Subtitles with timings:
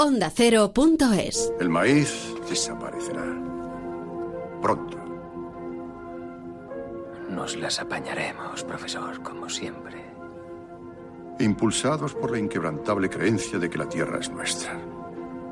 [0.00, 3.24] OndaCero.es El maíz desaparecerá.
[4.62, 4.96] Pronto.
[7.28, 10.04] Nos las apañaremos, profesor, como siempre.
[11.40, 14.80] Impulsados por la inquebrantable creencia de que la Tierra es nuestra.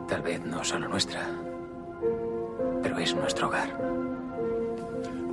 [0.07, 1.29] Tal vez no solo nuestra,
[2.85, 4.06] pero es nuestro hogar.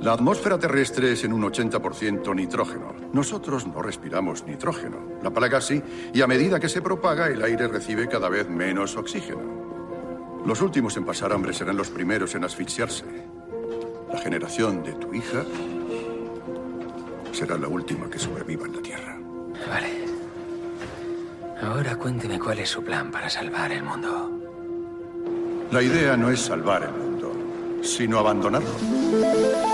[0.04, 2.94] La atmósfera terrestre es en un 80% nitrógeno.
[3.14, 4.98] Nosotros no respiramos nitrógeno.
[5.22, 5.82] La plaga sí,
[6.12, 10.44] y a medida que se propaga, el aire recibe cada vez menos oxígeno.
[10.44, 13.06] Los últimos en pasar hambre serán los primeros en asfixiarse.
[14.12, 15.42] La generación de tu hija
[17.32, 19.18] será la última que sobreviva en la Tierra.
[19.66, 20.04] Vale.
[21.62, 24.30] Ahora cuénteme cuál es su plan para salvar el mundo.
[25.70, 27.32] La idea no es salvar el mundo,
[27.82, 29.73] sino abandonarlo.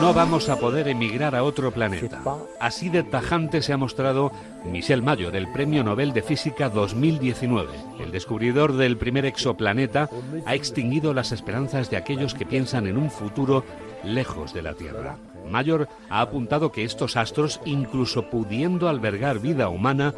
[0.00, 2.22] No vamos a poder emigrar a otro planeta.
[2.60, 4.30] Así de tajante se ha mostrado
[4.64, 7.70] Michel Mayor, del Premio Nobel de Física 2019.
[8.00, 10.10] El descubridor del primer exoplaneta
[10.44, 13.64] ha extinguido las esperanzas de aquellos que piensan en un futuro
[14.02, 15.16] lejos de la Tierra.
[15.50, 20.14] Mayor ha apuntado que estos astros, incluso pudiendo albergar vida humana,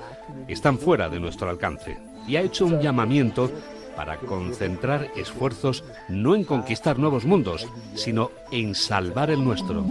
[0.49, 1.99] están fuera de nuestro alcance.
[2.27, 3.51] Y ha hecho un llamamiento
[3.97, 9.85] para concentrar esfuerzos no en conquistar nuevos mundos, sino en salvar el nuestro.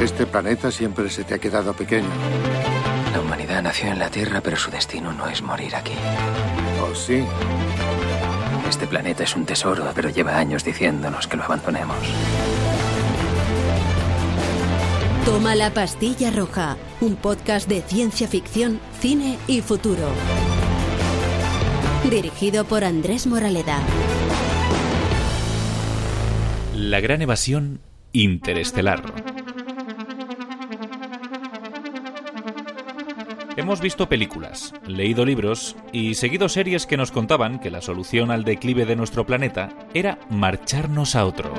[0.00, 2.08] Este planeta siempre se te ha quedado pequeño.
[3.12, 5.92] La humanidad nació en la Tierra, pero su destino no es morir aquí.
[6.82, 7.24] ¿Oh, sí?
[8.68, 11.98] Este planeta es un tesoro, pero lleva años diciéndonos que lo abandonemos.
[15.24, 20.08] Toma la pastilla roja, un podcast de ciencia ficción, cine y futuro.
[22.10, 23.78] Dirigido por Andrés Moraleda.
[26.74, 27.80] La gran evasión
[28.12, 29.02] interestelar.
[33.56, 38.44] Hemos visto películas, leído libros y seguido series que nos contaban que la solución al
[38.44, 41.54] declive de nuestro planeta era marcharnos a otro.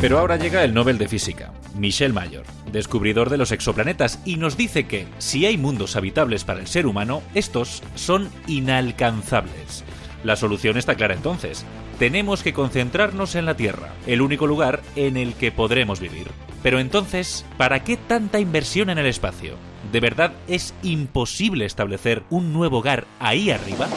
[0.00, 4.56] Pero ahora llega el Nobel de Física, Michel Mayor, descubridor de los exoplanetas, y nos
[4.56, 9.82] dice que si hay mundos habitables para el ser humano, estos son inalcanzables.
[10.22, 11.64] La solución está clara entonces.
[11.98, 16.28] Tenemos que concentrarnos en la Tierra, el único lugar en el que podremos vivir.
[16.62, 19.54] Pero entonces, ¿para qué tanta inversión en el espacio?
[19.90, 23.88] ¿De verdad es imposible establecer un nuevo hogar ahí arriba?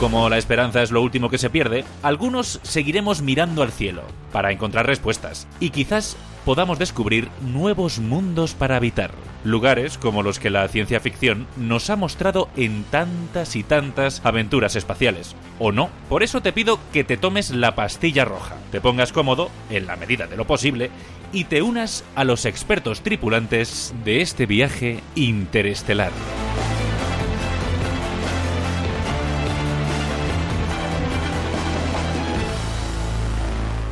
[0.00, 4.02] Como la esperanza es lo último que se pierde, algunos seguiremos mirando al cielo
[4.32, 9.12] para encontrar respuestas y quizás podamos descubrir nuevos mundos para habitar.
[9.44, 14.76] Lugares como los que la ciencia ficción nos ha mostrado en tantas y tantas aventuras
[14.76, 15.34] espaciales.
[15.58, 15.90] ¿O no?
[16.08, 19.96] Por eso te pido que te tomes la pastilla roja, te pongas cómodo, en la
[19.96, 20.90] medida de lo posible,
[21.32, 26.12] y te unas a los expertos tripulantes de este viaje interestelar.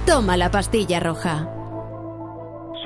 [0.06, 1.57] Toma la pastilla roja.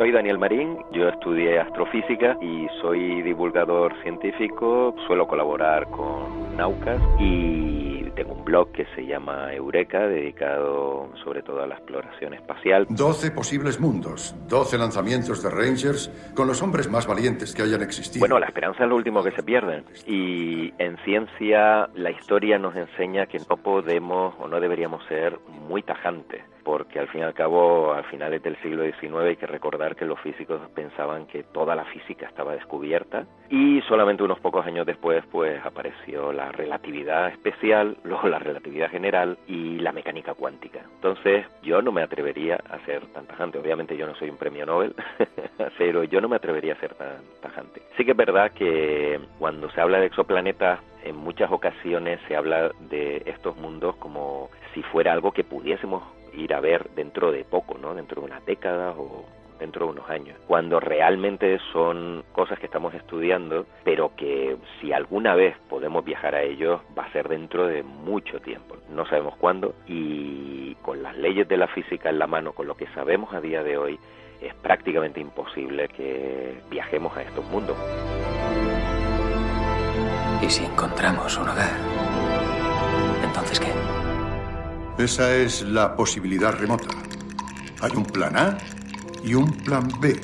[0.02, 8.02] Soy Daniel Marín, yo estudié astrofísica y soy divulgador científico, suelo colaborar con Naucas y
[8.16, 12.84] tengo un blog que se llama Eureka, dedicado sobre todo a la exploración espacial.
[12.88, 18.22] 12 posibles mundos, 12 lanzamientos de Rangers con los hombres más valientes que hayan existido.
[18.22, 22.74] Bueno, la esperanza es lo último que se pierde y en ciencia la historia nos
[22.74, 25.38] enseña que no podemos o no deberíamos ser
[25.68, 29.46] muy tajantes porque al fin y al cabo, a finales del siglo XIX hay que
[29.46, 34.64] recordar que los físicos pensaban que toda la física estaba descubierta y solamente unos pocos
[34.66, 40.80] años después pues apareció la relatividad especial, luego la relatividad general y la mecánica cuántica.
[40.94, 44.66] Entonces yo no me atrevería a ser tan tajante, obviamente yo no soy un premio
[44.66, 44.94] Nobel,
[45.78, 47.82] pero yo no me atrevería a ser tan tajante.
[47.96, 52.70] Sí que es verdad que cuando se habla de exoplanetas en muchas ocasiones se habla
[52.88, 56.02] de estos mundos como si fuera algo que pudiésemos
[56.34, 57.94] ir a ver dentro de poco, ¿no?
[57.94, 59.24] Dentro de unas décadas o
[59.62, 65.36] dentro de unos años, cuando realmente son cosas que estamos estudiando, pero que si alguna
[65.36, 68.76] vez podemos viajar a ellos va a ser dentro de mucho tiempo.
[68.90, 72.74] No sabemos cuándo y con las leyes de la física en la mano, con lo
[72.74, 74.00] que sabemos a día de hoy,
[74.40, 77.76] es prácticamente imposible que viajemos a estos mundos.
[80.42, 81.70] ¿Y si encontramos un hogar?
[83.22, 84.11] ¿Entonces qué?
[84.98, 86.88] Esa es la posibilidad remota.
[87.80, 88.58] Hay un plan A
[89.24, 90.20] y un plan B.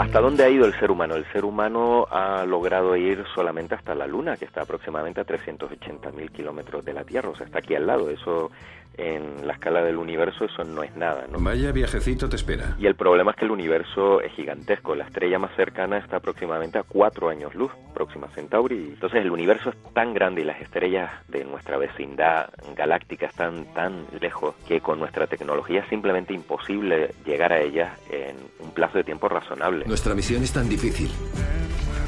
[0.00, 1.14] ¿Hasta dónde ha ido el ser humano?
[1.14, 6.32] El ser humano ha logrado ir solamente hasta la Luna, que está aproximadamente a 380.000
[6.32, 8.08] kilómetros de la Tierra, o sea, está aquí al lado.
[8.08, 8.50] Eso
[8.96, 11.26] en la escala del universo eso no es nada.
[11.30, 11.38] ¿no?
[11.40, 12.76] Vaya viajecito te espera.
[12.78, 14.94] Y el problema es que el universo es gigantesco.
[14.94, 18.90] La estrella más cercana está aproximadamente a cuatro años luz, próxima Centauri.
[18.94, 24.06] Entonces el universo es tan grande y las estrellas de nuestra vecindad galáctica están tan
[24.20, 29.04] lejos que con nuestra tecnología es simplemente imposible llegar a ellas en un plazo de
[29.04, 29.86] tiempo razonable.
[29.90, 31.10] Nuestra misión es tan difícil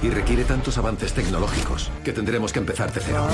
[0.05, 3.26] y requiere tantos avances tecnológicos que tendremos que empezar de cero.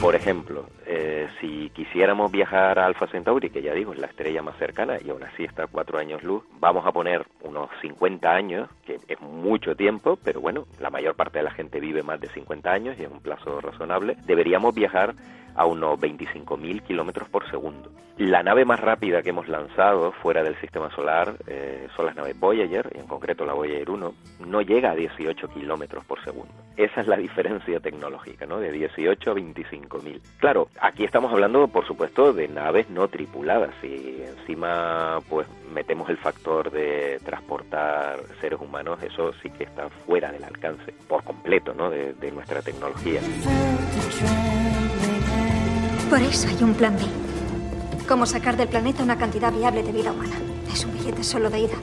[0.00, 4.42] Por ejemplo, eh, si quisiéramos viajar a Alpha Centauri, que ya digo es la estrella
[4.42, 8.30] más cercana y aún así está a cuatro años luz, vamos a poner unos 50
[8.30, 12.20] años, que es mucho tiempo, pero bueno, la mayor parte de la gente vive más
[12.20, 15.14] de 50 años y en un plazo razonable, deberíamos viajar
[15.54, 17.90] a unos 25.000 kilómetros por segundo.
[18.18, 22.38] La nave más rápida que hemos lanzado fuera del sistema solar eh, son las naves
[22.38, 24.14] Voyager, y en concreto la Voyager 1,
[24.46, 26.52] no llega a 18 kilómetros por segundo.
[26.76, 28.60] Esa es la diferencia tecnológica, ¿no?
[28.60, 30.20] De 18 a 25.000.
[30.38, 33.72] Claro, aquí estamos hablando, por supuesto, de naves no tripuladas.
[33.82, 40.30] Y encima, pues, metemos el factor de transportar seres humanos, eso sí que está fuera
[40.32, 41.88] del alcance, por completo, ¿no?
[41.88, 43.20] de, de nuestra tecnología.
[46.10, 47.02] Por eso hay un plan B.
[48.06, 50.34] Cómo sacar del planeta una cantidad viable de vida humana.
[50.70, 51.76] Es un billete solo de ida.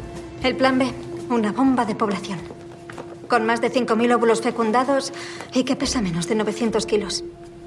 [0.43, 0.91] El plan B,
[1.29, 2.39] una bomba de población.
[3.27, 5.13] Con más de 5.000 óvulos fecundados
[5.53, 7.23] y que pesa menos de 900 kilos.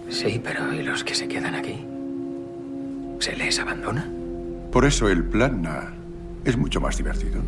[0.08, 1.84] Sí, pero ¿y los que se quedan aquí?
[3.18, 4.10] ¿Se les abandona?
[4.70, 5.92] Por eso el plan A
[6.44, 7.40] es mucho más divertido.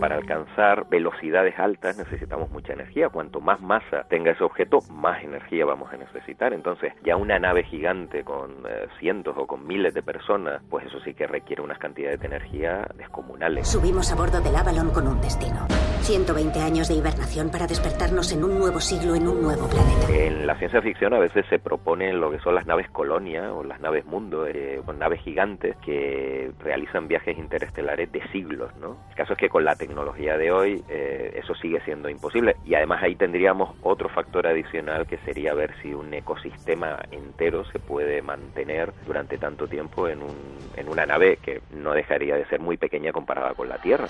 [0.00, 3.08] Para alcanzar velocidades altas necesitamos mucha energía.
[3.08, 6.52] Cuanto más masa tenga ese objeto, más energía vamos a necesitar.
[6.52, 11.00] Entonces, ya una nave gigante con eh, cientos o con miles de personas, pues eso
[11.00, 13.68] sí que requiere unas cantidades de energía descomunales.
[13.68, 15.66] Subimos a bordo del Avalon con un destino.
[16.02, 20.08] 120 años de hibernación para despertarnos en un nuevo siglo en un nuevo planeta.
[20.08, 23.64] En la ciencia ficción a veces se proponen lo que son las naves colonia o
[23.64, 28.96] las naves mundo, eh, naves gigantes que realizan viajes interestelares de siglos, ¿no?
[29.10, 32.74] El caso es que con la tecnología de hoy eh, eso sigue siendo imposible y
[32.74, 38.22] además ahí tendríamos otro factor adicional que sería ver si un ecosistema entero se puede
[38.22, 40.36] mantener durante tanto tiempo en, un,
[40.76, 44.08] en una nave que no dejaría de ser muy pequeña comparada con la Tierra.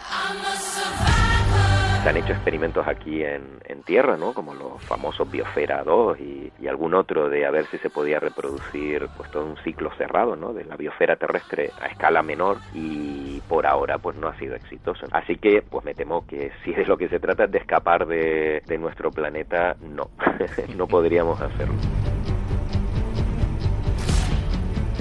[2.06, 4.32] Se han hecho experimentos aquí en, en Tierra, ¿no?
[4.32, 9.08] Como los famosos Biosfera 2 y, algún otro de a ver si se podía reproducir
[9.16, 10.52] pues todo un ciclo cerrado, ¿no?
[10.52, 15.08] De la biosfera terrestre a escala menor y por ahora pues no ha sido exitoso.
[15.10, 18.06] Así que pues me temo que si de lo que se trata es de escapar
[18.06, 20.10] de, de nuestro planeta, no,
[20.76, 21.74] no podríamos hacerlo.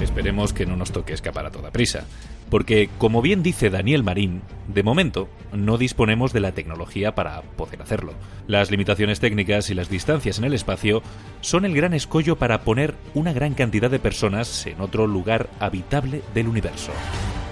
[0.00, 2.04] Esperemos que no nos toque escapar a toda prisa.
[2.50, 7.82] Porque, como bien dice Daniel Marín, de momento no disponemos de la tecnología para poder
[7.82, 8.14] hacerlo.
[8.46, 11.02] Las limitaciones técnicas y las distancias en el espacio
[11.40, 16.22] son el gran escollo para poner una gran cantidad de personas en otro lugar habitable
[16.34, 16.92] del universo.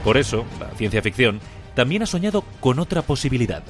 [0.05, 1.41] Por eso, la ciencia ficción
[1.75, 3.65] también ha soñado con otra posibilidad,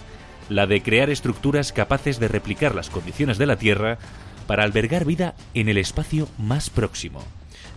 [0.48, 3.98] la de crear estructuras capaces de replicar las condiciones de la Tierra
[4.46, 7.22] para albergar vida en el espacio más próximo.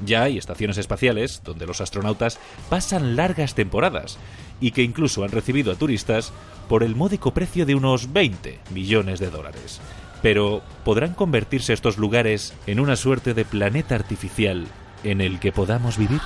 [0.05, 2.39] Ya hay estaciones espaciales donde los astronautas
[2.69, 4.17] pasan largas temporadas
[4.59, 6.31] y que incluso han recibido a turistas
[6.67, 9.79] por el módico precio de unos 20 millones de dólares.
[10.21, 14.67] Pero, ¿podrán convertirse estos lugares en una suerte de planeta artificial
[15.03, 16.21] en el que podamos vivir?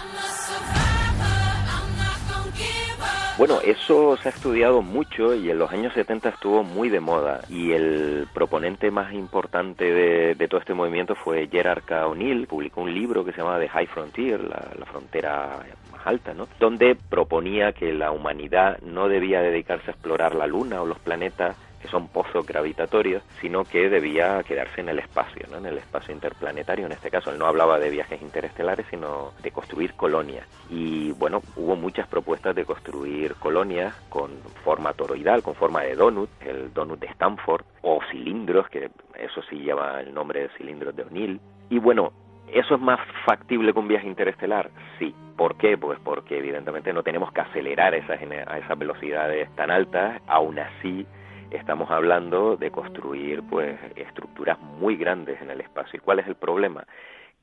[3.37, 7.41] Bueno, eso se ha estudiado mucho y en los años 70 estuvo muy de moda
[7.49, 12.07] y el proponente más importante de, todo este movimiento fue Gerard K.
[12.07, 15.59] O'Neill, publicó un libro que se llama The High Frontier, la, la frontera
[15.91, 16.47] más alta, ¿no?
[16.59, 21.55] Donde proponía que la humanidad no debía dedicarse a explorar la Luna o los planetas
[21.81, 25.57] que son pozos gravitatorios, sino que debía quedarse en el espacio, ¿no?
[25.57, 26.85] en el espacio interplanetario.
[26.85, 30.47] En este caso, él no hablaba de viajes interestelares, sino de construir colonias.
[30.69, 34.31] Y bueno, hubo muchas propuestas de construir colonias con
[34.63, 39.57] forma toroidal, con forma de donut, el donut de Stanford, o cilindros, que eso sí
[39.57, 41.39] lleva el nombre de cilindros de O'Neill.
[41.69, 42.13] Y bueno,
[42.51, 44.71] ¿Eso es más factible que un viaje interestelar?
[44.99, 45.15] Sí.
[45.37, 45.77] ¿Por qué?
[45.77, 51.07] Pues porque evidentemente no tenemos que acelerar esas, a esas velocidades tan altas, aún así
[51.51, 55.97] estamos hablando de construir pues estructuras muy grandes en el espacio.
[55.97, 56.85] ¿Y cuál es el problema?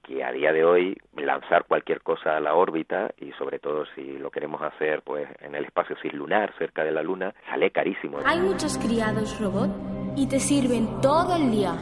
[0.02, 4.16] que a día de hoy lanzar cualquier cosa a la órbita y sobre todo si
[4.18, 8.18] lo queremos hacer pues en el espacio lunar cerca de la luna sale carísimo.
[8.24, 9.70] Hay muchos criados robot
[10.16, 11.74] y te sirven todo el día.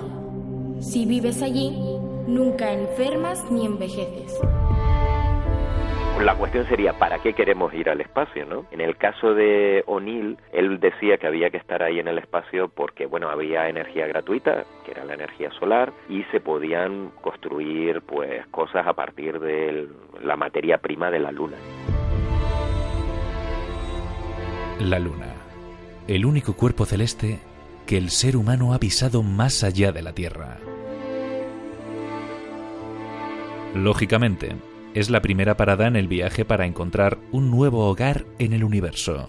[0.80, 1.70] Si vives allí,
[2.26, 4.40] nunca enfermas ni envejeces.
[6.20, 8.66] La cuestión sería, ¿para qué queremos ir al espacio, no?
[8.70, 12.68] En el caso de O'Neill, él decía que había que estar ahí en el espacio
[12.68, 18.46] porque, bueno, había energía gratuita, que era la energía solar, y se podían construir, pues,
[18.46, 19.88] cosas a partir de
[20.22, 21.58] la materia prima de la Luna.
[24.80, 25.34] La Luna,
[26.08, 27.38] el único cuerpo celeste
[27.86, 30.56] que el ser humano ha pisado más allá de la Tierra.
[33.74, 34.56] Lógicamente,
[34.96, 39.28] es la primera parada en el viaje para encontrar un nuevo hogar en el universo.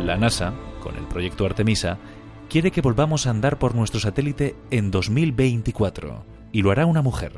[0.00, 1.98] La NASA, con el proyecto Artemisa,
[2.48, 7.32] quiere que volvamos a andar por nuestro satélite en 2024, y lo hará una mujer.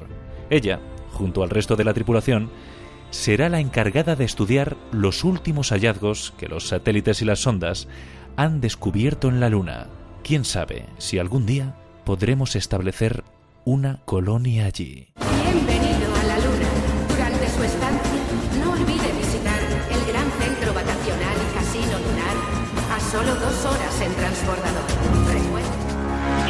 [0.50, 0.78] Ella,
[1.12, 2.50] junto al resto de la tripulación,
[3.09, 7.88] será la encargada de estudiar los últimos hallazgos que los satélites y las sondas
[8.37, 9.87] han descubierto en la Luna.
[10.23, 13.25] Quién sabe si algún día podremos establecer
[13.64, 15.14] una colonia allí.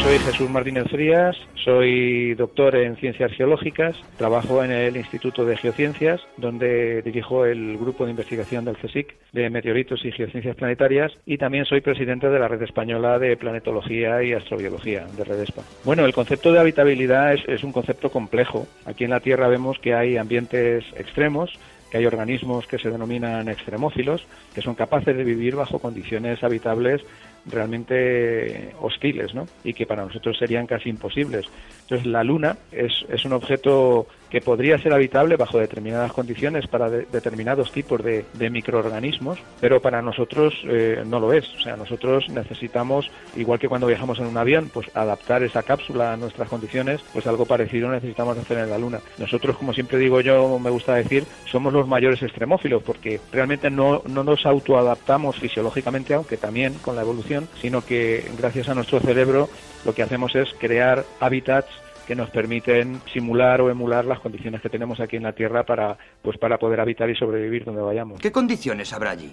[0.02, 6.22] Soy Jesús Martínez Frías, soy doctor en ciencias geológicas, trabajo en el Instituto de Geociencias,
[6.38, 11.66] donde dirijo el grupo de investigación del CSIC de meteoritos y geociencias planetarias y también
[11.66, 15.62] soy presidente de la Red Española de Planetología y Astrobiología, de Redespa.
[15.84, 18.66] Bueno, el concepto de habitabilidad es un concepto complejo.
[18.86, 21.52] Aquí en la Tierra vemos que hay ambientes extremos,
[21.90, 24.24] que hay organismos que se denominan extremófilos,
[24.54, 27.02] que son capaces de vivir bajo condiciones habitables
[27.46, 29.46] realmente hostiles, ¿no?
[29.64, 31.46] Y que para nosotros serían casi imposibles.
[31.82, 36.88] Entonces, la Luna es, es un objeto que podría ser habitable bajo determinadas condiciones para
[36.88, 41.48] de- determinados tipos de, microorganismos, pero para nosotros eh, no lo es.
[41.56, 46.12] O sea, nosotros necesitamos, igual que cuando viajamos en un avión, pues adaptar esa cápsula
[46.12, 49.00] a nuestras condiciones, pues algo parecido necesitamos hacer en la Luna.
[49.18, 54.02] Nosotros, como siempre digo yo, me gusta decir, somos los mayores extremófilos, porque realmente no,
[54.06, 59.48] no nos autoadaptamos fisiológicamente, aunque también con la evolución, sino que gracias a nuestro cerebro
[59.84, 61.68] lo que hacemos es crear hábitats
[62.06, 65.96] que nos permiten simular o emular las condiciones que tenemos aquí en la Tierra para,
[66.22, 68.20] pues para poder habitar y sobrevivir donde vayamos.
[68.20, 69.32] ¿Qué condiciones habrá allí?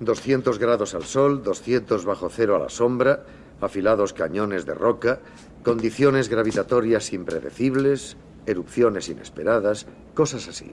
[0.00, 3.20] 200 grados al sol, 200 bajo cero a la sombra,
[3.60, 5.20] afilados cañones de roca,
[5.62, 8.16] condiciones gravitatorias impredecibles,
[8.46, 10.72] erupciones inesperadas, cosas así.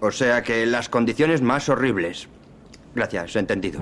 [0.00, 2.28] O sea que las condiciones más horribles.
[2.94, 3.80] Gracias, entendido.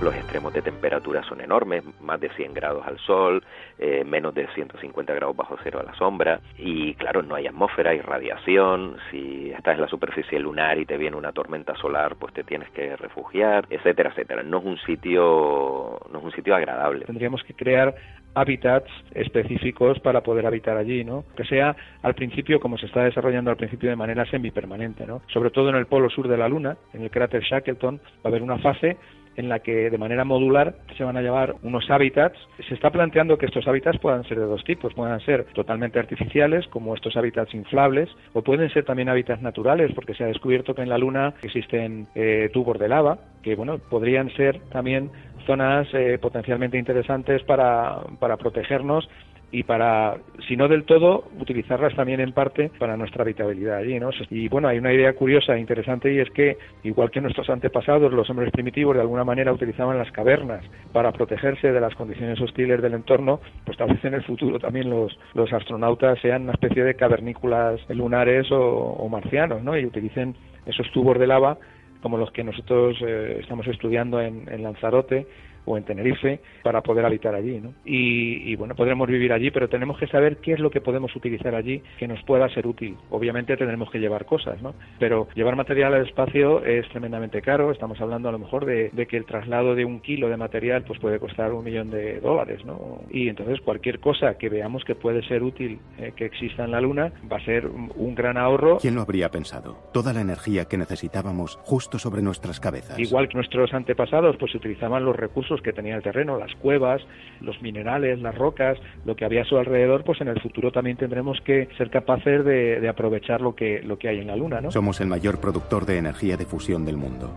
[0.00, 3.42] Los extremos de temperatura son enormes, más de 100 grados al sol,
[3.78, 7.92] eh, menos de 150 grados bajo cero a la sombra, y claro, no hay atmósfera,
[7.92, 12.34] hay radiación, si estás en la superficie lunar y te viene una tormenta solar, pues
[12.34, 14.42] te tienes que refugiar, etcétera, etcétera.
[14.42, 17.06] No es un sitio, no es un sitio agradable.
[17.06, 17.94] Tendríamos que crear
[18.34, 21.24] hábitats específicos para poder habitar allí, ¿no?
[21.36, 25.22] Que sea al principio, como se está desarrollando al principio, de manera semipermanente, ¿no?
[25.32, 28.28] Sobre todo en el polo sur de la Luna, en el cráter Shackleton, va a
[28.28, 28.96] haber una fase
[29.36, 32.38] en la que de manera modular se van a llevar unos hábitats.
[32.68, 36.66] Se está planteando que estos hábitats puedan ser de dos tipos, puedan ser totalmente artificiales,
[36.68, 40.82] como estos hábitats inflables, o pueden ser también hábitats naturales, porque se ha descubierto que
[40.82, 45.10] en la Luna existen eh, tubos de lava, que bueno, podrían ser también
[45.46, 49.08] zonas eh, potencialmente interesantes para, para protegernos
[49.54, 50.16] y para,
[50.48, 54.10] si no del todo, utilizarlas también en parte para nuestra habitabilidad allí, ¿no?
[54.28, 58.12] Y bueno, hay una idea curiosa e interesante y es que, igual que nuestros antepasados,
[58.12, 62.82] los hombres primitivos de alguna manera utilizaban las cavernas para protegerse de las condiciones hostiles
[62.82, 66.82] del entorno, pues tal vez en el futuro también los, los astronautas sean una especie
[66.82, 69.78] de cavernículas lunares o, o marcianos, ¿no?
[69.78, 70.34] Y utilicen
[70.66, 71.58] esos tubos de lava
[72.02, 75.28] como los que nosotros eh, estamos estudiando en, en Lanzarote
[75.64, 77.74] o en Tenerife para poder habitar allí, ¿no?
[77.84, 81.14] Y, y, bueno, podremos vivir allí, pero tenemos que saber qué es lo que podemos
[81.16, 82.96] utilizar allí que nos pueda ser útil.
[83.10, 84.74] Obviamente tendremos que llevar cosas, ¿no?
[84.98, 87.70] Pero llevar material al espacio es tremendamente caro.
[87.70, 90.84] Estamos hablando a lo mejor de, de que el traslado de un kilo de material
[90.84, 93.00] pues puede costar un millón de dólares, ¿no?
[93.10, 96.80] Y entonces cualquier cosa que veamos que puede ser útil eh, que exista en la
[96.80, 98.78] Luna va a ser un, un gran ahorro.
[98.78, 99.76] ¿Quién lo habría pensado?
[99.92, 102.98] Toda la energía que necesitábamos justo sobre nuestras cabezas.
[102.98, 107.02] Igual que nuestros antepasados, pues utilizaban los recursos que tenía el terreno, las cuevas,
[107.40, 110.96] los minerales, las rocas, lo que había a su alrededor, pues en el futuro también
[110.96, 114.60] tendremos que ser capaces de, de aprovechar lo que, lo que hay en la Luna,
[114.60, 114.70] ¿no?
[114.70, 117.32] Somos el mayor productor de energía de fusión del mundo.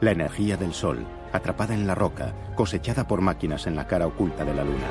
[0.00, 0.98] La energía del Sol,
[1.32, 4.88] atrapada en la roca, cosechada por máquinas en la cara oculta de la Luna.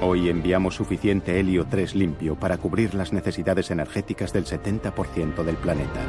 [0.00, 6.00] Hoy enviamos suficiente helio 3 limpio para cubrir las necesidades energéticas del 70% del planeta.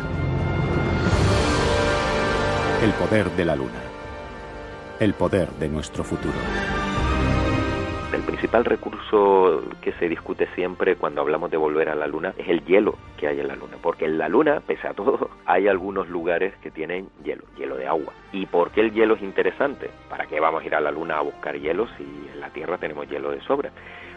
[2.84, 3.99] El poder de la Luna.
[5.00, 6.34] El poder de nuestro futuro.
[8.12, 12.50] El principal recurso que se discute siempre cuando hablamos de volver a la Luna es
[12.50, 15.70] el hielo que hay en la Luna, porque en la Luna, pese a todo, hay
[15.70, 18.12] algunos lugares que tienen hielo, hielo de agua.
[18.34, 19.90] ¿Y por qué el hielo es interesante?
[20.10, 22.78] ¿Para qué vamos a ir a la Luna a buscar hielo si en la Tierra
[22.78, 23.72] tenemos hielo de sobra?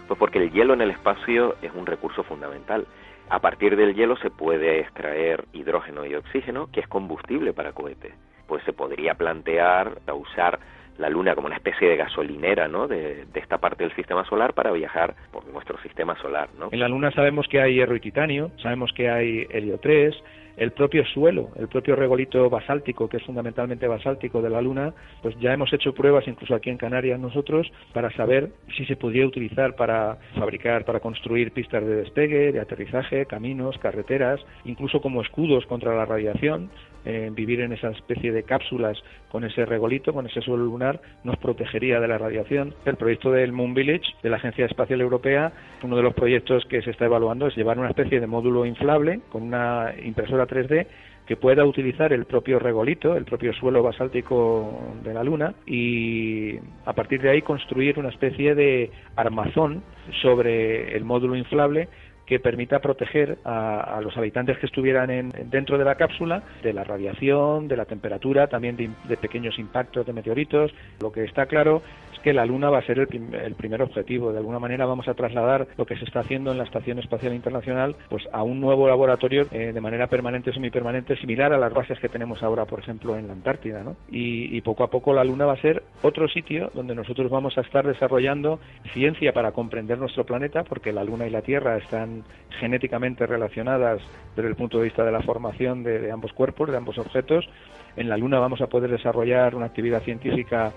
[0.08, 2.88] Pues porque el hielo en el espacio es un recurso fundamental.
[3.28, 8.14] A partir del hielo se puede extraer hidrógeno y oxígeno, que es combustible para cohetes.
[8.52, 10.58] Pues se podría plantear usar
[10.98, 12.86] la Luna como una especie de gasolinera ¿no?
[12.86, 16.50] de, esta parte del sistema solar para viajar por nuestro sistema solar.
[16.58, 16.68] ¿no?
[16.70, 20.14] En la Luna sabemos que hay hierro y titanio, sabemos que hay helio 3,
[20.58, 24.92] el propio suelo, el propio regolito basáltico, que es fundamentalmente basáltico de la Luna,
[25.22, 29.26] pues ya hemos hecho pruebas, incluso aquí en Canarias nosotros, para saber si se podría
[29.26, 35.64] utilizar para fabricar, para construir pistas de despegue, de aterrizaje, caminos, carreteras, incluso como escudos
[35.64, 36.70] contra la radiación.
[37.04, 38.96] Eh, vivir en esa especie de cápsulas
[39.28, 42.74] con ese regolito, con ese suelo lunar, nos protegería de la radiación.
[42.84, 46.80] El proyecto del Moon Village de la Agencia Espacial Europea, uno de los proyectos que
[46.82, 50.86] se está evaluando es llevar una especie de módulo inflable con una impresora 3D
[51.26, 56.92] que pueda utilizar el propio regolito, el propio suelo basáltico de la Luna y a
[56.92, 59.82] partir de ahí construir una especie de armazón
[60.20, 61.88] sobre el módulo inflable
[62.32, 66.82] que permita proteger a, los habitantes que estuvieran en, dentro de la cápsula de la
[66.82, 70.72] radiación, de la temperatura, también de, pequeños impactos de meteoritos.
[70.98, 74.32] Lo que está claro es que la Luna va a ser el, primer objetivo.
[74.32, 77.34] De alguna manera vamos a trasladar lo que se está haciendo en la Estación Espacial
[77.34, 81.74] Internacional pues a un nuevo laboratorio eh, de manera permanente o semipermanente, similar a las
[81.74, 83.84] bases que tenemos ahora, por ejemplo, en la Antártida.
[84.10, 87.58] Y, y poco a poco la Luna va a ser otro sitio donde nosotros vamos
[87.58, 88.58] a estar desarrollando
[88.94, 92.21] ciencia para comprender nuestro planeta, porque la Luna y la Tierra están
[92.60, 94.00] genéticamente relacionadas
[94.36, 97.48] desde el punto de vista de la formación de, ambos cuerpos, de ambos objetos.
[97.96, 100.72] En la Luna vamos a poder desarrollar una actividad científica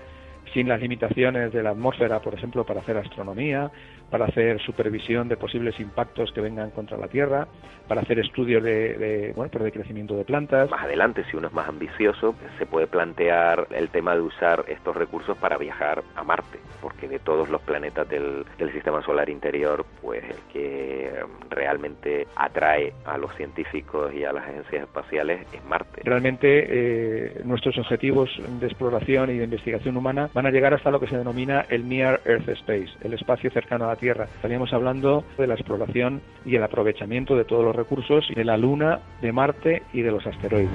[0.52, 3.70] sin las limitaciones de la atmósfera, por ejemplo, para hacer astronomía,
[4.10, 7.48] para hacer supervisión de posibles impactos que vengan contra la Tierra,
[7.88, 10.70] para hacer estudios de, bueno, pues de crecimiento de plantas.
[10.70, 14.96] Más adelante, si uno es más ambicioso, se puede plantear el tema de usar estos
[14.96, 20.22] recursos para viajar a Marte, porque de todos los planetas del, sistema solar interior, pues
[20.24, 21.10] el que
[21.48, 26.02] realmente atrae a los científicos y a las agencias espaciales es Marte.
[26.04, 31.00] Realmente eh, nuestros objetivos de exploración y de investigación humana van a llegar hasta lo
[31.00, 34.24] que se denomina el Near Earth Space, el espacio cercano a Tierra.
[34.36, 39.00] Estaríamos hablando de la exploración y el aprovechamiento de todos los recursos de la Luna,
[39.20, 40.70] de Marte y de los asteroides.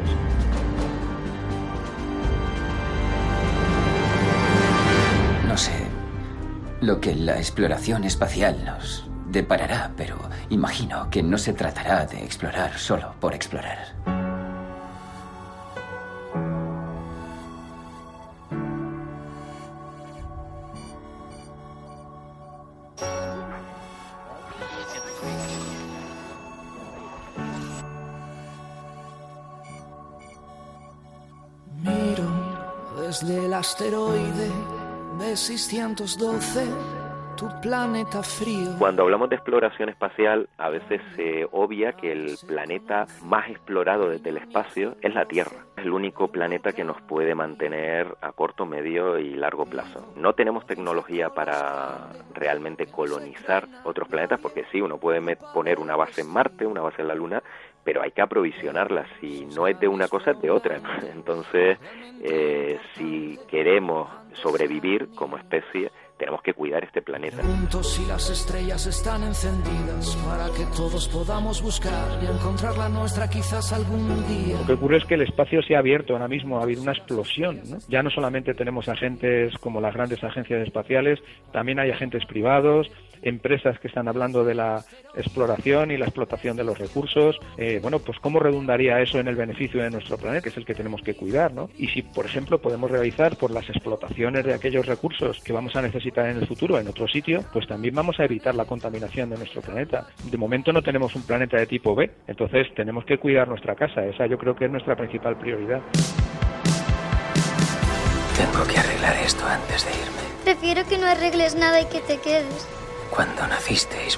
[5.48, 5.86] No sé
[6.82, 10.18] lo que la exploración espacial nos deparará, pero
[10.50, 14.31] imagino que no se tratará de explorar solo por explorar.
[33.20, 34.50] Del asteroide
[35.20, 37.02] de 612
[37.36, 38.76] tu planeta frío.
[38.78, 44.30] Cuando hablamos de exploración espacial, a veces se obvia que el planeta más explorado desde
[44.30, 45.66] el espacio es la Tierra.
[45.76, 50.14] Es el único planeta que nos puede mantener a corto, medio y largo plazo.
[50.16, 56.22] No tenemos tecnología para realmente colonizar otros planetas, porque sí, uno puede poner una base
[56.22, 57.42] en Marte, una base en la Luna,
[57.84, 59.06] pero hay que aprovisionarla.
[59.20, 60.80] Si no es de una cosa, es de otra.
[61.14, 61.78] Entonces,
[62.24, 65.92] eh, si queremos sobrevivir como especie,
[66.22, 67.42] tenemos que cuidar este planeta.
[67.42, 73.28] Juntos y las estrellas están encendidas para que todos podamos buscar y encontrar la nuestra
[73.28, 74.60] quizás algún día.
[74.60, 76.92] Lo que ocurre es que el espacio se ha abierto ahora mismo, ha habido una
[76.92, 77.62] explosión.
[77.88, 81.20] Ya no solamente tenemos agentes como las grandes agencias espaciales,
[81.52, 82.88] también hay agentes privados,
[83.22, 84.84] empresas que están hablando de la
[85.16, 87.38] exploración y la explotación de los recursos.
[87.58, 90.66] Eh, bueno, pues cómo redundaría eso en el beneficio de nuestro planeta, que es el
[90.66, 91.70] que tenemos que cuidar, ¿no?
[91.78, 95.82] Y si, por ejemplo, podemos realizar por las explotaciones de aquellos recursos que vamos a
[95.82, 99.38] necesitar en el futuro en otro sitio, pues también vamos a evitar la contaminación de
[99.38, 100.08] nuestro planeta.
[100.30, 104.06] De momento no tenemos un planeta de tipo B, entonces tenemos que cuidar nuestra casa.
[104.06, 105.82] Esa yo creo que es nuestra principal prioridad.
[108.38, 110.22] Tengo que arreglar esto antes de irme.
[110.44, 112.81] Prefiero que no arregles nada y que te quedes.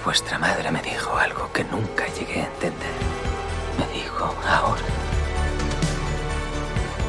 [0.03, 2.91] Vuestra madre me dijo algo que nunca llegué a entender.
[3.77, 4.81] Me dijo, ahora.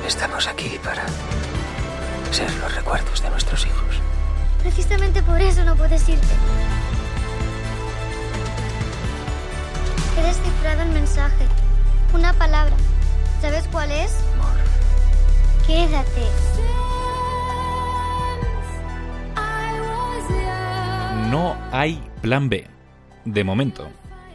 [0.06, 1.02] Estamos aquí para
[2.30, 3.98] ser los recuerdos de nuestros hijos.
[4.60, 6.34] Precisamente por eso no puedes irte.
[10.18, 11.46] He descifrado el mensaje.
[12.12, 12.76] Una palabra.
[13.40, 14.12] ¿Sabes cuál es?
[14.34, 15.66] Amor.
[15.66, 16.28] Quédate.
[21.30, 22.64] no hay plan B.
[23.26, 23.90] De momento.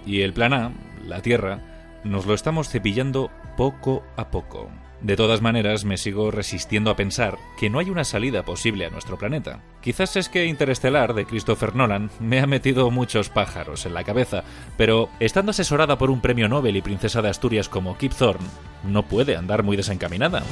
[0.06, 0.71] Y el plan A,
[1.08, 1.60] la Tierra,
[2.04, 4.69] nos lo estamos cepillando poco a poco.
[5.02, 8.91] De todas maneras, me sigo resistiendo a pensar que no hay una salida posible a
[8.91, 9.63] nuestro planeta.
[9.82, 14.43] Quizás es que Interestelar de Christopher Nolan me ha metido muchos pájaros en la cabeza,
[14.78, 18.45] pero estando asesorada por un premio Nobel y princesa de Asturias como Kip Thorne,
[18.84, 20.43] no puede andar muy desencaminada.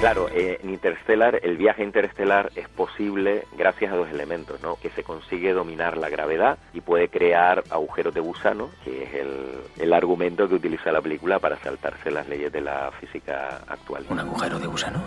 [0.00, 4.76] Claro, eh, en Interstellar, el viaje interestelar es posible gracias a dos elementos, ¿no?
[4.76, 9.60] Que se consigue dominar la gravedad y puede crear agujeros de gusano, que es el,
[9.76, 14.06] el argumento que utiliza la película para saltarse las leyes de la física actual.
[14.08, 15.02] ¿Un agujero de gusano?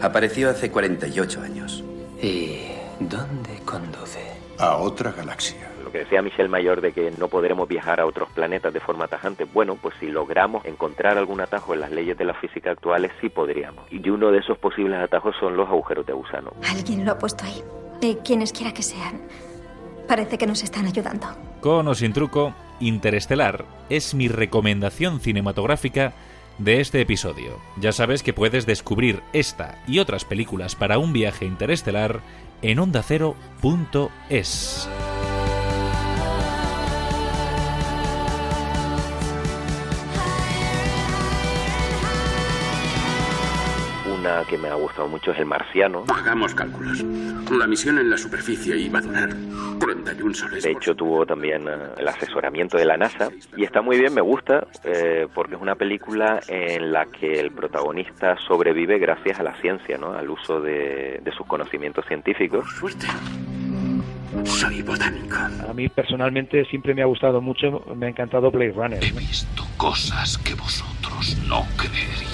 [0.00, 1.82] Apareció hace 48 años.
[2.22, 2.68] ¿Y
[3.00, 4.20] dónde conduce?
[4.60, 5.75] A otra galaxia.
[5.86, 9.06] Lo que decía Michel Mayor de que no podremos viajar a otros planetas de forma
[9.06, 13.12] tajante, bueno, pues si logramos encontrar algún atajo en las leyes de la física actuales,
[13.20, 13.84] sí podríamos.
[13.92, 16.50] Y uno de esos posibles atajos son los agujeros de gusano.
[16.68, 17.62] Alguien lo ha puesto ahí.
[18.00, 19.20] Y quienes quiera que sean,
[20.08, 21.28] parece que nos están ayudando.
[21.60, 26.14] Con o sin truco, Interestelar es mi recomendación cinematográfica
[26.58, 27.60] de este episodio.
[27.78, 32.22] Ya sabes que puedes descubrir esta y otras películas para un viaje interestelar
[32.60, 34.88] en ondacero.es.
[44.48, 46.04] que me ha gustado mucho es El Marciano.
[46.08, 47.02] Hagamos cálculos.
[47.50, 49.30] La misión en la superficie iba a durar
[49.80, 50.64] 41 soles.
[50.64, 54.20] De hecho, tuvo también eh, el asesoramiento de la NASA y está muy bien, me
[54.20, 59.54] gusta, eh, porque es una película en la que el protagonista sobrevive gracias a la
[59.60, 60.12] ciencia, ¿no?
[60.12, 62.68] al uso de, de sus conocimientos científicos.
[62.78, 63.06] Suerte.
[64.44, 65.36] Soy botánico.
[65.68, 69.04] A mí personalmente siempre me ha gustado mucho, me ha encantado Blade Runner.
[69.04, 72.25] He visto cosas que vosotros no creeríais.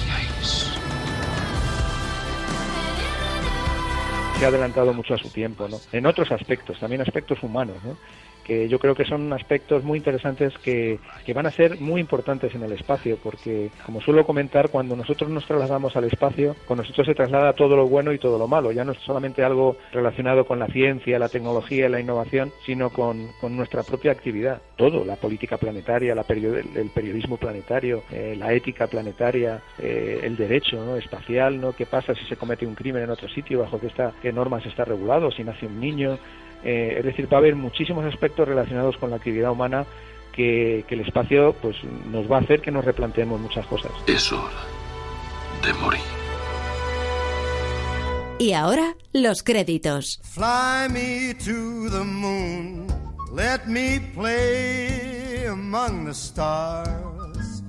[4.45, 5.79] Ha adelantado mucho a su tiempo, ¿no?
[5.91, 7.97] En otros aspectos, también aspectos humanos, ¿no?
[8.43, 12.53] Que yo creo que son aspectos muy interesantes que, que, van a ser muy importantes
[12.55, 17.07] en el espacio, porque como suelo comentar, cuando nosotros nos trasladamos al espacio, con nosotros
[17.07, 20.45] se traslada todo lo bueno y todo lo malo, ya no es solamente algo relacionado
[20.45, 25.15] con la ciencia, la tecnología, la innovación, sino con, con nuestra propia actividad, todo, la
[25.15, 30.95] política planetaria, la period el periodismo planetario, eh, la ética planetaria, eh, el derecho ¿no?
[30.97, 31.73] espacial, ¿no?
[31.73, 34.65] qué pasa si se comete un crimen en otro sitio, bajo qué, está, qué normas
[34.65, 36.17] está regulado, si nace un niño,
[36.63, 39.85] eh, es decir, va a haber muchísimos aspectos relacionados con la actividad humana
[40.31, 41.75] que, que, el espacio pues
[42.11, 43.91] nos va a hacer que nos replanteemos muchas cosas.
[44.07, 44.63] Es hora
[45.65, 46.01] de morir.
[48.39, 50.19] Y ahora, los créditos.
[50.23, 52.87] Fly me to the moon,
[53.31, 57.63] let me play among the stars,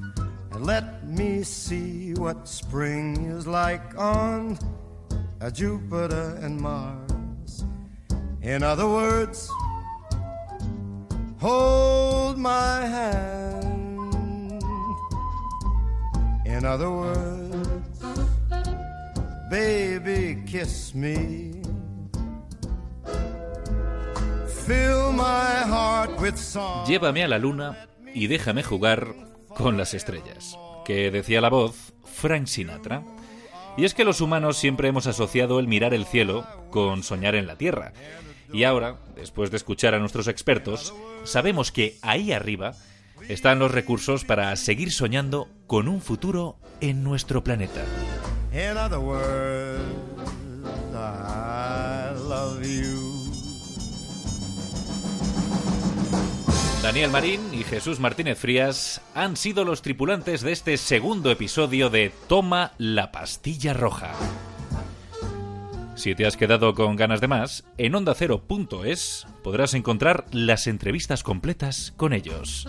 [0.53, 4.59] and let me see what spring is like on
[5.41, 7.14] a Jupiter and Mars.
[8.45, 9.49] In other words,
[11.41, 14.63] hold my hand.
[16.45, 18.05] In other words,
[19.51, 21.63] baby, kiss me.
[24.67, 26.35] Fill my heart with.
[26.87, 29.15] Llévame a la luna y déjame jugar
[29.57, 33.03] con las estrellas, que decía la voz Frank Sinatra.
[33.79, 37.47] Y es que los humanos siempre hemos asociado el mirar el cielo con soñar en
[37.47, 37.95] la tierra.
[38.53, 42.75] Y ahora, después de escuchar a nuestros expertos, sabemos que ahí arriba
[43.29, 47.85] están los recursos para seguir soñando con un futuro en nuestro planeta.
[48.53, 49.83] In other words,
[50.93, 53.15] I love you.
[56.85, 62.13] Daniel Marín y Jesús Martínez Frías han sido los tripulantes de este segundo episodio de
[62.29, 64.13] Toma la pastilla roja.
[65.95, 71.93] Si te has quedado con ganas de más, en ondacero.es podrás encontrar las entrevistas completas
[71.97, 72.69] con ellos.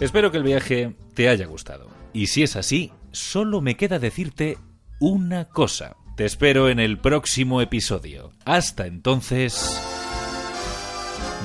[0.00, 1.88] Espero que el viaje te haya gustado.
[2.12, 4.58] Y si es así, solo me queda decirte
[5.00, 5.96] una cosa.
[6.16, 8.32] Te espero en el próximo episodio.
[8.44, 9.80] Hasta entonces,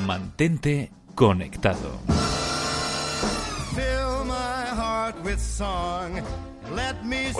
[0.06, 2.17] mantente conectado.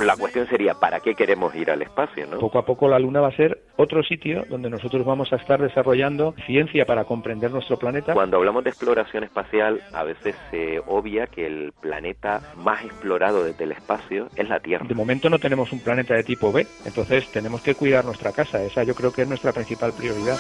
[0.02, 2.26] La cuestión sería, ¿para qué queremos ir al espacio?
[2.28, 2.40] ¿no?
[2.40, 5.62] Poco a poco la Luna va a ser otro sitio donde nosotros vamos a estar
[5.62, 8.14] desarrollando ciencia para comprender nuestro planeta.
[8.14, 13.66] Cuando hablamos de exploración espacial, a veces se obvia que el planeta más explorado desde
[13.66, 14.86] el espacio es la Tierra.
[14.88, 18.62] De momento no tenemos un planeta de tipo B, entonces tenemos que cuidar nuestra casa.
[18.64, 20.38] Esa yo creo que es nuestra principal prioridad.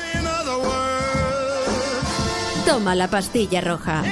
[2.65, 4.03] Toma la pastilla roja.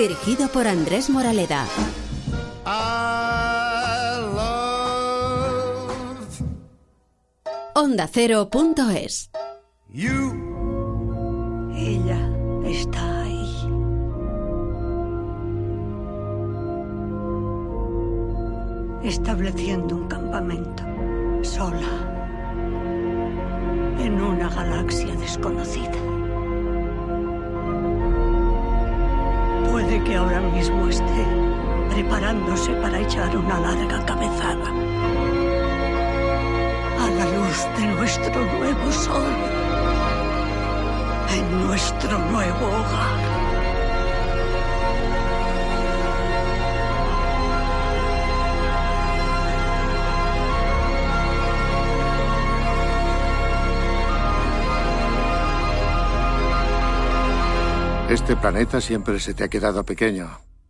[0.00, 1.66] Dirigido por Andrés Moraleda.
[2.64, 5.92] I love
[7.74, 9.30] Onda Cero.es
[9.92, 11.70] You.
[11.76, 12.18] Ella
[12.64, 13.46] está ahí.
[19.04, 20.82] Estableciendo un campamento.
[21.42, 22.08] Sola.
[23.98, 26.09] En una galaxia desconocida.
[29.80, 31.24] Puede que ahora mismo esté
[31.88, 34.68] preparándose para echar una larga cabezada
[36.98, 39.32] a la luz de nuestro nuevo sol,
[41.34, 43.29] en nuestro nuevo hogar.
[58.10, 60.49] Este planeta siempre se te ha quedado pequeño.